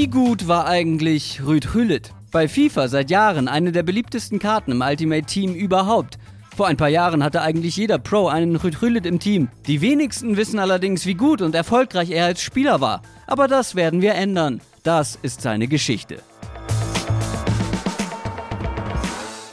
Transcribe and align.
Wie 0.00 0.08
gut 0.08 0.48
war 0.48 0.66
eigentlich 0.66 1.42
Rüd 1.44 1.74
Hüllet? 1.74 2.14
Bei 2.32 2.48
FIFA 2.48 2.88
seit 2.88 3.10
Jahren 3.10 3.48
eine 3.48 3.70
der 3.70 3.82
beliebtesten 3.82 4.38
Karten 4.38 4.72
im 4.72 4.80
Ultimate 4.80 5.26
Team 5.26 5.54
überhaupt. 5.54 6.16
Vor 6.56 6.68
ein 6.68 6.78
paar 6.78 6.88
Jahren 6.88 7.22
hatte 7.22 7.42
eigentlich 7.42 7.76
jeder 7.76 7.98
Pro 7.98 8.28
einen 8.28 8.56
Rüd 8.56 8.80
Hüllet 8.80 9.04
im 9.04 9.18
Team. 9.18 9.48
Die 9.66 9.82
wenigsten 9.82 10.38
wissen 10.38 10.58
allerdings, 10.58 11.04
wie 11.04 11.12
gut 11.12 11.42
und 11.42 11.54
erfolgreich 11.54 12.08
er 12.12 12.24
als 12.24 12.40
Spieler 12.40 12.80
war. 12.80 13.02
Aber 13.26 13.46
das 13.46 13.74
werden 13.74 14.00
wir 14.00 14.14
ändern. 14.14 14.62
Das 14.84 15.18
ist 15.20 15.42
seine 15.42 15.68
Geschichte. 15.68 16.22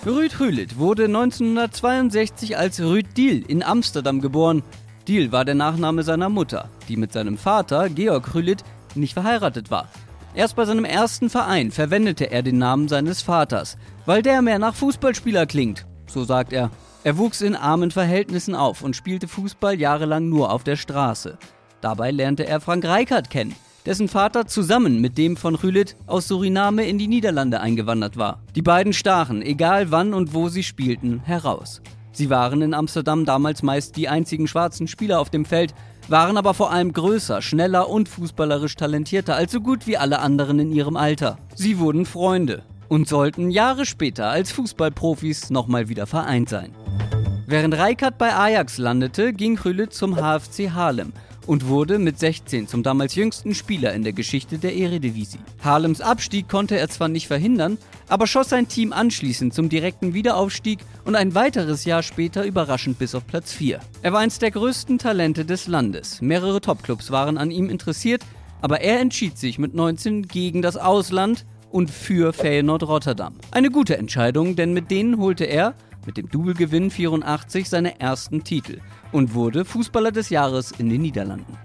Rüd 0.06 0.40
Hüllet 0.40 0.78
wurde 0.78 1.08
1962 1.08 2.58
als 2.58 2.80
Rüd 2.80 3.18
Diel 3.18 3.44
in 3.46 3.64
Amsterdam 3.64 4.22
geboren. 4.22 4.64
Diel 5.10 5.34
war 5.34 5.44
der 5.44 5.56
Nachname 5.56 6.04
seiner 6.04 6.30
Mutter, 6.30 6.70
die 6.88 6.96
mit 6.96 7.12
seinem 7.12 7.38
Vater, 7.38 7.90
Georg 7.90 8.34
Hüllet, 8.34 8.64
nicht 8.96 9.14
verheiratet 9.14 9.72
war. 9.72 9.90
Erst 10.38 10.56
bei 10.56 10.66
seinem 10.66 10.86
ersten 10.86 11.32
Verein 11.32 11.72
verwendete 11.72 12.30
er 12.30 12.44
den 12.44 12.60
Namen 12.60 12.88
seines 12.88 13.24
Vaters, 13.24 13.76
weil 14.06 14.22
der 14.22 14.44
mehr 14.44 14.60
nach 14.60 14.76
Fußballspieler 14.76 15.48
klingt, 15.48 15.88
so 16.06 16.26
sagt 16.26 16.54
er. 16.54 16.70
Er 17.04 17.18
wuchs 17.18 17.42
in 17.42 17.56
armen 17.56 17.90
Verhältnissen 17.90 18.54
auf 18.54 18.84
und 18.84 18.96
spielte 18.96 19.28
Fußball 19.28 19.80
jahrelang 19.80 20.30
nur 20.30 20.52
auf 20.52 20.64
der 20.64 20.76
Straße. 20.76 21.40
Dabei 21.82 22.12
lernte 22.12 22.46
er 22.46 22.62
Frank 22.62 22.86
Reichardt 22.86 23.32
kennen, 23.32 23.56
dessen 23.88 24.10
Vater 24.10 24.46
zusammen 24.46 25.02
mit 25.02 25.18
dem 25.18 25.38
von 25.38 25.56
Rülit 25.56 25.96
aus 26.06 26.28
Suriname 26.28 26.88
in 26.88 27.00
die 27.00 27.08
Niederlande 27.08 27.60
eingewandert 27.60 28.16
war. 28.16 28.44
Die 28.56 28.62
beiden 28.62 28.94
stachen, 28.94 29.42
egal 29.42 29.90
wann 29.90 30.14
und 30.14 30.36
wo 30.36 30.50
sie 30.50 30.62
spielten, 30.62 31.20
heraus. 31.26 31.82
Sie 32.12 32.30
waren 32.30 32.62
in 32.62 32.76
Amsterdam 32.76 33.26
damals 33.26 33.64
meist 33.64 33.96
die 33.96 34.08
einzigen 34.08 34.48
schwarzen 34.48 34.88
Spieler 34.88 35.20
auf 35.20 35.32
dem 35.32 35.46
Feld, 35.46 35.74
waren 36.10 36.38
aber 36.38 36.54
vor 36.54 36.72
allem 36.72 36.94
größer, 36.94 37.42
schneller 37.42 37.90
und 37.90 38.10
fußballerisch 38.10 38.76
talentierter 38.76 39.36
als 39.36 39.52
so 39.52 39.62
gut 39.62 39.88
wie 39.88 39.98
alle 39.98 40.20
anderen 40.20 40.60
in 40.60 40.72
ihrem 40.72 40.98
Alter. 40.98 41.38
Sie 41.56 41.80
wurden 41.80 42.06
Freunde 42.06 42.64
und 42.88 43.08
sollten 43.08 43.52
Jahre 43.52 43.86
später 43.86 44.30
als 44.30 44.52
Fußballprofis 44.52 45.50
nochmal 45.50 45.90
wieder 45.90 46.08
vereint 46.08 46.50
sein. 46.50 46.74
Während 47.46 47.78
Reikert 47.78 48.18
bei 48.18 48.34
Ajax 48.34 48.78
landete, 48.78 49.34
ging 49.34 49.58
Rülle 49.58 49.90
zum 49.90 50.16
HFC 50.16 50.72
Haarlem 50.72 51.14
und 51.48 51.68
wurde 51.68 51.98
mit 51.98 52.20
16 52.20 52.68
zum 52.68 52.84
damals 52.84 53.16
jüngsten 53.16 53.56
Spieler 53.56 53.94
in 53.94 54.04
der 54.04 54.14
Geschichte 54.14 54.60
der 54.60 54.76
Eredivisie. 54.76 55.40
Haarlems 55.64 56.02
Abstieg 56.02 56.48
konnte 56.50 56.78
er 56.78 56.90
zwar 56.90 57.08
nicht 57.08 57.28
verhindern, 57.28 57.78
aber 58.08 58.28
schoss 58.28 58.50
sein 58.50 58.68
Team 58.68 58.94
anschließend 58.94 59.54
zum 59.54 59.70
direkten 59.70 60.14
Wiederaufstieg 60.14 60.80
und 61.06 61.16
ein 61.16 61.34
weiteres 61.34 61.86
Jahr 61.86 62.04
später 62.04 62.46
überraschend 62.46 63.00
bis 63.00 63.16
auf 63.16 63.26
Platz 63.26 63.54
4. 63.54 63.80
Er 64.02 64.14
war 64.14 64.20
eines 64.20 64.40
der 64.40 64.52
größten 64.52 65.00
Talente 65.00 65.46
des 65.46 65.68
Landes. 65.68 66.22
Mehrere 66.22 66.62
Topclubs 66.62 67.10
waren 67.10 67.38
an 67.38 67.50
ihm 67.50 67.70
interessiert, 67.70 68.24
aber 68.62 68.82
er 68.82 69.00
entschied 69.00 69.38
sich 69.38 69.58
mit 69.58 69.74
19 69.74 70.28
gegen 70.28 70.62
das 70.62 70.78
Ausland 70.78 71.46
und 71.72 71.90
für 71.90 72.34
Feyenoord 72.34 72.84
Rotterdam. 72.84 73.36
Eine 73.52 73.70
gute 73.70 73.98
Entscheidung, 73.98 74.56
denn 74.56 74.74
mit 74.74 74.92
denen 74.92 75.18
holte 75.18 75.46
er 75.46 75.76
mit 76.08 76.18
dem 76.18 76.30
Doublegewinn 76.30 76.90
84 76.90 77.70
seine 77.70 78.00
ersten 78.00 78.44
Titel 78.44 78.80
und 79.12 79.36
wurde 79.36 79.66
Fußballer 79.66 80.12
des 80.12 80.32
Jahres 80.32 80.72
in 80.72 80.90
den 80.90 81.02
Niederlanden. 81.02 81.56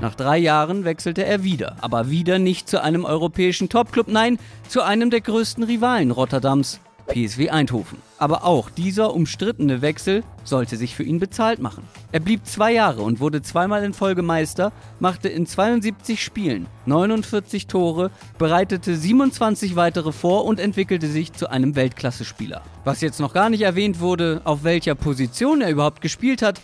Nach 0.00 0.14
drei 0.14 0.38
Jahren 0.38 0.84
wechselte 0.84 1.24
er 1.24 1.42
wieder, 1.42 1.76
aber 1.80 2.08
wieder 2.10 2.38
nicht 2.38 2.68
zu 2.68 2.80
einem 2.80 3.04
europäischen 3.04 3.68
Topclub, 3.68 4.06
nein, 4.06 4.38
zu 4.68 4.82
einem 4.82 5.10
der 5.10 5.22
größten 5.22 5.64
Rivalen 5.64 6.12
Rotterdams, 6.12 6.78
PSW 7.08 7.50
Eindhoven. 7.50 7.98
Aber 8.18 8.44
auch 8.44 8.70
dieser 8.70 9.14
umstrittene 9.14 9.82
Wechsel 9.82 10.22
sollte 10.44 10.76
sich 10.76 10.94
für 10.94 11.02
ihn 11.02 11.18
bezahlt 11.18 11.58
machen. 11.58 11.84
Er 12.12 12.20
blieb 12.20 12.46
zwei 12.46 12.72
Jahre 12.72 13.02
und 13.02 13.20
wurde 13.20 13.42
zweimal 13.42 13.84
in 13.84 13.94
Folge 13.94 14.22
Meister, 14.22 14.72
machte 15.00 15.28
in 15.28 15.46
72 15.46 16.22
Spielen 16.22 16.66
49 16.86 17.66
Tore, 17.66 18.10
bereitete 18.38 18.96
27 18.96 19.76
weitere 19.76 20.12
vor 20.12 20.44
und 20.44 20.60
entwickelte 20.60 21.08
sich 21.08 21.32
zu 21.32 21.50
einem 21.50 21.76
Weltklasse-Spieler. 21.76 22.62
Was 22.84 23.00
jetzt 23.00 23.20
noch 23.20 23.34
gar 23.34 23.50
nicht 23.50 23.62
erwähnt 23.62 24.00
wurde, 24.00 24.40
auf 24.44 24.64
welcher 24.64 24.94
Position 24.94 25.60
er 25.60 25.70
überhaupt 25.70 26.00
gespielt 26.00 26.42
hat, 26.42 26.60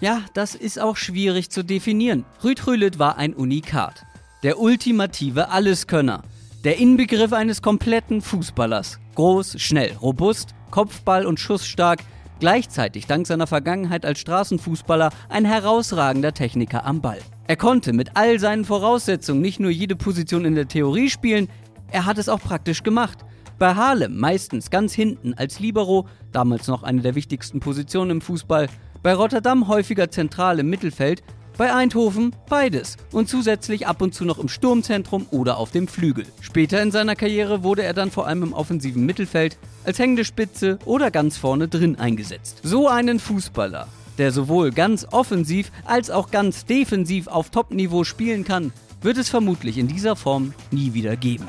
ja, 0.00 0.22
das 0.32 0.54
ist 0.54 0.80
auch 0.80 0.96
schwierig 0.96 1.50
zu 1.50 1.64
definieren. 1.64 2.24
Rüd 2.44 2.66
Rület 2.66 2.98
war 2.98 3.18
ein 3.18 3.34
Unikat. 3.34 4.04
Der 4.44 4.60
ultimative 4.60 5.50
Alleskönner. 5.50 6.22
Der 6.62 6.78
Inbegriff 6.78 7.32
eines 7.32 7.62
kompletten 7.62 8.22
Fußballers. 8.22 9.00
Groß, 9.18 9.60
schnell, 9.60 9.96
robust, 10.00 10.54
Kopfball 10.70 11.26
und 11.26 11.40
schussstark, 11.40 12.04
gleichzeitig 12.38 13.08
dank 13.08 13.26
seiner 13.26 13.48
Vergangenheit 13.48 14.06
als 14.06 14.20
Straßenfußballer 14.20 15.10
ein 15.28 15.44
herausragender 15.44 16.32
Techniker 16.32 16.86
am 16.86 17.00
Ball. 17.00 17.18
Er 17.48 17.56
konnte 17.56 17.92
mit 17.92 18.10
all 18.14 18.38
seinen 18.38 18.64
Voraussetzungen 18.64 19.40
nicht 19.40 19.58
nur 19.58 19.72
jede 19.72 19.96
Position 19.96 20.44
in 20.44 20.54
der 20.54 20.68
Theorie 20.68 21.10
spielen, 21.10 21.48
er 21.90 22.06
hat 22.06 22.18
es 22.18 22.28
auch 22.28 22.38
praktisch 22.38 22.84
gemacht. 22.84 23.24
Bei 23.58 23.74
Harlem 23.74 24.16
meistens 24.16 24.70
ganz 24.70 24.94
hinten 24.94 25.34
als 25.34 25.58
Libero, 25.58 26.06
damals 26.30 26.68
noch 26.68 26.84
eine 26.84 27.00
der 27.00 27.16
wichtigsten 27.16 27.58
Positionen 27.58 28.12
im 28.12 28.20
Fußball, 28.20 28.68
bei 29.02 29.14
Rotterdam 29.14 29.66
häufiger 29.66 30.12
zentral 30.12 30.60
im 30.60 30.70
Mittelfeld, 30.70 31.24
bei 31.58 31.74
Eindhoven 31.74 32.34
beides 32.48 32.96
und 33.12 33.28
zusätzlich 33.28 33.86
ab 33.86 34.00
und 34.00 34.14
zu 34.14 34.24
noch 34.24 34.38
im 34.38 34.48
Sturmzentrum 34.48 35.26
oder 35.32 35.58
auf 35.58 35.72
dem 35.72 35.88
Flügel. 35.88 36.24
Später 36.40 36.80
in 36.80 36.92
seiner 36.92 37.16
Karriere 37.16 37.64
wurde 37.64 37.82
er 37.82 37.92
dann 37.92 38.12
vor 38.12 38.26
allem 38.26 38.44
im 38.44 38.52
offensiven 38.54 39.04
Mittelfeld 39.04 39.58
als 39.84 39.98
hängende 39.98 40.24
Spitze 40.24 40.78
oder 40.86 41.10
ganz 41.10 41.36
vorne 41.36 41.66
drin 41.66 41.96
eingesetzt. 41.96 42.60
So 42.62 42.88
einen 42.88 43.18
Fußballer, 43.18 43.88
der 44.18 44.30
sowohl 44.30 44.70
ganz 44.70 45.06
offensiv 45.10 45.72
als 45.84 46.10
auch 46.10 46.30
ganz 46.30 46.64
defensiv 46.64 47.26
auf 47.26 47.50
Topniveau 47.50 48.04
spielen 48.04 48.44
kann, 48.44 48.72
wird 49.02 49.18
es 49.18 49.28
vermutlich 49.28 49.78
in 49.78 49.88
dieser 49.88 50.14
Form 50.14 50.54
nie 50.70 50.94
wieder 50.94 51.16
geben. 51.16 51.44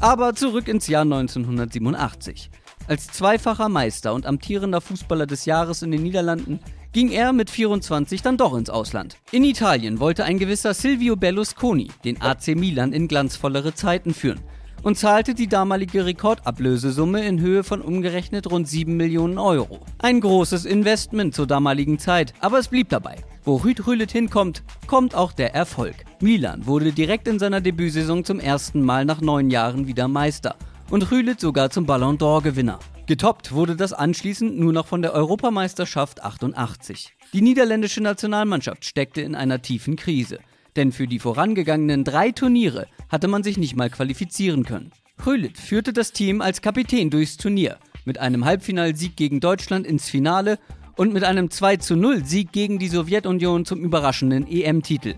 Aber 0.00 0.34
zurück 0.34 0.68
ins 0.68 0.86
Jahr 0.86 1.02
1987. 1.02 2.50
Als 2.86 3.08
zweifacher 3.08 3.68
Meister 3.68 4.14
und 4.14 4.26
amtierender 4.26 4.80
Fußballer 4.80 5.26
des 5.26 5.46
Jahres 5.46 5.82
in 5.82 5.92
den 5.92 6.02
Niederlanden 6.02 6.60
ging 6.92 7.10
er 7.10 7.32
mit 7.32 7.50
24 7.50 8.22
dann 8.22 8.36
doch 8.36 8.54
ins 8.54 8.70
Ausland. 8.70 9.16
In 9.30 9.44
Italien 9.44 9.98
wollte 9.98 10.24
ein 10.24 10.38
gewisser 10.38 10.74
Silvio 10.74 11.16
Berlusconi 11.16 11.90
den 12.04 12.20
AC 12.20 12.48
Milan 12.48 12.92
in 12.92 13.08
glanzvollere 13.08 13.74
Zeiten 13.74 14.14
führen 14.14 14.40
und 14.82 14.98
zahlte 14.98 15.34
die 15.34 15.46
damalige 15.46 16.04
Rekordablösesumme 16.04 17.24
in 17.24 17.40
Höhe 17.40 17.64
von 17.64 17.80
umgerechnet 17.80 18.50
rund 18.50 18.68
7 18.68 18.96
Millionen 18.96 19.38
Euro. 19.38 19.80
Ein 19.98 20.20
großes 20.20 20.64
Investment 20.64 21.34
zur 21.34 21.46
damaligen 21.46 21.98
Zeit, 21.98 22.34
aber 22.40 22.58
es 22.58 22.68
blieb 22.68 22.88
dabei. 22.88 23.16
Wo 23.44 23.56
Rüd 23.56 23.86
Rület 23.86 24.12
hinkommt, 24.12 24.62
kommt 24.86 25.14
auch 25.14 25.32
der 25.32 25.54
Erfolg. 25.54 25.94
Milan 26.20 26.66
wurde 26.66 26.92
direkt 26.92 27.26
in 27.26 27.38
seiner 27.38 27.60
Debütsaison 27.60 28.24
zum 28.24 28.38
ersten 28.38 28.82
Mal 28.82 29.04
nach 29.04 29.20
neun 29.20 29.50
Jahren 29.50 29.86
wieder 29.86 30.08
Meister 30.08 30.56
und 30.90 31.10
Rühlet 31.10 31.40
sogar 31.40 31.70
zum 31.70 31.86
Ballon 31.86 32.18
d'Or-Gewinner. 32.18 32.78
Getoppt 33.06 33.50
wurde 33.52 33.74
das 33.74 33.92
anschließend 33.92 34.58
nur 34.58 34.72
noch 34.72 34.86
von 34.86 35.02
der 35.02 35.12
Europameisterschaft 35.12 36.22
88. 36.22 37.12
Die 37.32 37.42
niederländische 37.42 38.00
Nationalmannschaft 38.00 38.84
steckte 38.84 39.22
in 39.22 39.34
einer 39.34 39.60
tiefen 39.60 39.96
Krise, 39.96 40.38
denn 40.76 40.92
für 40.92 41.08
die 41.08 41.18
vorangegangenen 41.18 42.04
drei 42.04 42.30
Turniere 42.30 42.86
hatte 43.08 43.26
man 43.26 43.42
sich 43.42 43.58
nicht 43.58 43.74
mal 43.74 43.90
qualifizieren 43.90 44.64
können. 44.64 44.92
Rühlet 45.26 45.58
führte 45.58 45.92
das 45.92 46.12
Team 46.12 46.40
als 46.40 46.62
Kapitän 46.62 47.10
durchs 47.10 47.36
Turnier, 47.36 47.78
mit 48.04 48.18
einem 48.18 48.44
Halbfinalsieg 48.44 49.16
gegen 49.16 49.40
Deutschland 49.40 49.84
ins 49.84 50.08
Finale 50.08 50.58
und 50.96 51.12
mit 51.12 51.24
einem 51.24 51.50
2 51.50 51.78
0 51.96 52.24
Sieg 52.24 52.52
gegen 52.52 52.78
die 52.78 52.88
Sowjetunion 52.88 53.64
zum 53.64 53.80
überraschenden 53.80 54.46
EM-Titel. 54.46 55.16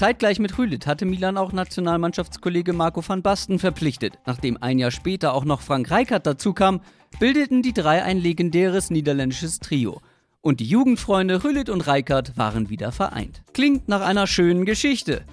Zeitgleich 0.00 0.38
mit 0.38 0.56
Rülit 0.56 0.86
hatte 0.86 1.04
Milan 1.04 1.36
auch 1.36 1.52
Nationalmannschaftskollege 1.52 2.72
Marco 2.72 3.06
van 3.06 3.20
Basten 3.20 3.58
verpflichtet. 3.58 4.18
Nachdem 4.24 4.56
ein 4.62 4.78
Jahr 4.78 4.92
später 4.92 5.34
auch 5.34 5.44
noch 5.44 5.60
Frank 5.60 5.90
Rijkaard 5.90 6.26
dazukam, 6.26 6.80
bildeten 7.18 7.60
die 7.60 7.74
drei 7.74 8.02
ein 8.02 8.16
legendäres 8.16 8.88
niederländisches 8.88 9.58
Trio. 9.58 10.00
Und 10.40 10.60
die 10.60 10.64
Jugendfreunde 10.64 11.44
Rülit 11.44 11.68
und 11.68 11.86
Rijkaard 11.86 12.38
waren 12.38 12.70
wieder 12.70 12.92
vereint. 12.92 13.42
Klingt 13.52 13.88
nach 13.88 14.00
einer 14.00 14.26
schönen 14.26 14.64
Geschichte. 14.64 15.26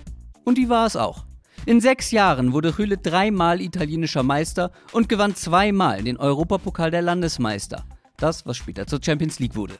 Und 0.44 0.58
die 0.58 0.68
war 0.68 0.86
es 0.86 0.98
auch. 0.98 1.24
In 1.66 1.80
sechs 1.80 2.12
Jahren 2.12 2.52
wurde 2.52 2.78
Rülit 2.78 3.00
dreimal 3.04 3.62
italienischer 3.62 4.24
Meister 4.24 4.74
und 4.92 5.08
gewann 5.08 5.34
zweimal 5.34 6.04
den 6.04 6.18
Europapokal 6.18 6.92
der 6.92 7.04
Landesmeister. 7.04 7.86
Das, 8.18 8.46
was 8.46 8.58
später 8.58 8.86
zur 8.86 9.00
Champions 9.02 9.40
League 9.40 9.56
wurde. 9.56 9.76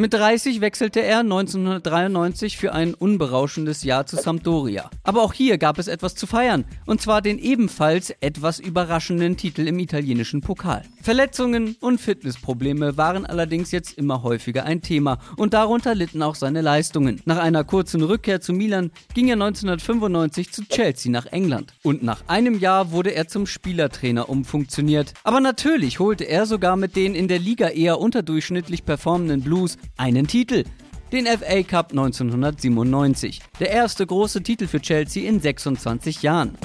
Mit 0.00 0.14
30 0.14 0.62
wechselte 0.62 1.00
er 1.00 1.18
1993 1.18 2.56
für 2.56 2.72
ein 2.72 2.94
unberauschendes 2.94 3.84
Jahr 3.84 4.06
zu 4.06 4.16
Sampdoria. 4.16 4.88
Aber 5.02 5.20
auch 5.20 5.34
hier 5.34 5.58
gab 5.58 5.78
es 5.78 5.88
etwas 5.88 6.14
zu 6.14 6.26
feiern, 6.26 6.64
und 6.86 7.02
zwar 7.02 7.20
den 7.20 7.38
ebenfalls 7.38 8.08
etwas 8.22 8.60
überraschenden 8.60 9.36
Titel 9.36 9.68
im 9.68 9.78
italienischen 9.78 10.40
Pokal. 10.40 10.84
Verletzungen 11.02 11.76
und 11.80 12.00
Fitnessprobleme 12.00 12.96
waren 12.96 13.26
allerdings 13.26 13.72
jetzt 13.72 13.98
immer 13.98 14.22
häufiger 14.22 14.64
ein 14.64 14.80
Thema 14.80 15.18
und 15.36 15.52
darunter 15.52 15.94
litten 15.94 16.22
auch 16.22 16.34
seine 16.34 16.62
Leistungen. 16.62 17.20
Nach 17.26 17.38
einer 17.38 17.64
kurzen 17.64 18.02
Rückkehr 18.02 18.40
zu 18.40 18.54
Milan 18.54 18.92
ging 19.12 19.28
er 19.28 19.34
1995 19.34 20.50
zu 20.50 20.64
Chelsea 20.64 21.12
nach 21.12 21.26
England 21.26 21.74
und 21.82 22.02
nach 22.02 22.22
einem 22.26 22.58
Jahr 22.58 22.90
wurde 22.90 23.14
er 23.14 23.28
zum 23.28 23.46
Spielertrainer 23.46 24.30
umfunktioniert. 24.30 25.12
Aber 25.24 25.40
natürlich 25.40 25.98
holte 25.98 26.24
er 26.24 26.46
sogar 26.46 26.76
mit 26.76 26.96
den 26.96 27.14
in 27.14 27.28
der 27.28 27.38
Liga 27.38 27.68
eher 27.68 27.98
unterdurchschnittlich 27.98 28.86
performenden 28.86 29.42
Blues 29.42 29.76
einen 29.96 30.26
Titel. 30.26 30.64
den 31.12 31.26
FA 31.26 31.62
Cup 31.62 31.90
1997. 31.90 33.40
Der 33.58 33.70
erste 33.70 34.06
große 34.06 34.42
Titel 34.42 34.68
für 34.68 34.80
Chelsea 34.80 35.28
in 35.28 35.40
26 35.40 36.22
Jahren. 36.22 36.56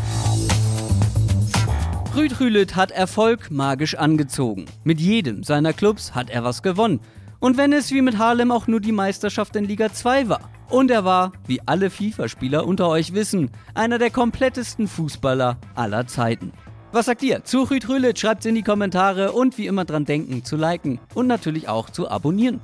Rüd 2.16 2.40
Rühlet 2.40 2.76
hat 2.76 2.92
Erfolg 2.92 3.50
magisch 3.50 3.96
angezogen. 3.96 4.66
Mit 4.84 5.02
jedem 5.02 5.44
seiner 5.44 5.74
Clubs 5.74 6.14
hat 6.14 6.30
er 6.30 6.44
was 6.44 6.62
gewonnen. 6.62 7.00
Und 7.40 7.58
wenn 7.58 7.74
es 7.74 7.92
wie 7.92 8.02
mit 8.02 8.18
Harlem 8.18 8.52
auch 8.52 8.68
nur 8.68 8.80
die 8.80 8.92
Meisterschaft 8.92 9.56
in 9.56 9.66
Liga 9.66 9.92
2 9.92 10.30
war. 10.30 10.50
Und 10.70 10.92
er 10.92 11.04
war, 11.04 11.32
wie 11.48 11.62
alle 11.66 11.90
FIFA-Spieler 11.90 12.66
unter 12.66 12.88
euch 12.88 13.14
wissen, 13.14 13.52
einer 13.74 13.98
der 13.98 14.12
komplettesten 14.12 14.88
Fußballer 14.88 15.58
aller 15.76 16.08
Zeiten. 16.08 16.54
Was 16.92 17.08
sagt 17.08 17.24
ihr 17.24 17.44
zu 17.44 17.64
Rüd 17.64 17.90
Rühlet? 17.90 18.18
Schreibt 18.18 18.42
es 18.42 18.46
in 18.46 18.56
die 18.56 18.64
Kommentare 18.64 19.34
und 19.34 19.58
wie 19.58 19.68
immer 19.68 19.84
dran 19.84 20.06
denken 20.06 20.46
zu 20.46 20.56
liken 20.56 21.00
und 21.14 21.28
natürlich 21.28 21.68
auch 21.68 21.90
zu 21.90 22.10
abonnieren. 22.10 22.62